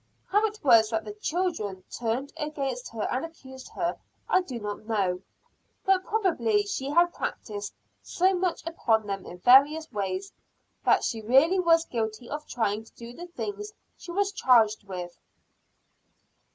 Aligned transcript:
How 0.29 0.43
it 0.47 0.59
was 0.63 0.89
that 0.89 1.05
the 1.05 1.13
"children" 1.13 1.83
turned 1.91 2.33
against 2.35 2.89
her 2.89 3.03
and 3.13 3.23
accused 3.23 3.69
her, 3.75 3.99
I 4.27 4.41
do 4.41 4.57
not 4.57 4.87
know; 4.87 5.21
but 5.85 6.03
probably 6.03 6.63
she 6.63 6.89
had 6.89 7.13
practised 7.13 7.75
so 8.01 8.33
much 8.33 8.65
upon 8.65 9.05
them 9.05 9.27
in 9.27 9.37
various 9.37 9.91
ways, 9.91 10.33
that 10.85 11.03
she 11.03 11.21
really 11.21 11.59
was 11.59 11.85
guilty 11.85 12.27
of 12.27 12.47
trying 12.47 12.83
to 12.83 12.93
do 12.95 13.13
the 13.13 13.27
things 13.27 13.73
she 13.95 14.09
was 14.09 14.31
charged 14.31 14.87
with. 14.87 15.19